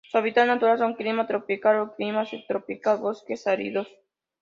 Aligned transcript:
Su 0.09 0.17
hábitat 0.17 0.47
natural 0.47 0.79
son: 0.79 0.95
Clima 0.95 1.27
tropical 1.27 1.77
o 1.79 1.95
Clima 1.95 2.25
subtropical, 2.25 2.97
bosques 2.97 3.45
áridos. 3.45 3.87